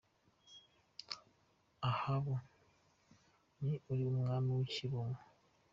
[1.89, 5.19] Ahabu, ko uri umwami w’ikirumbo!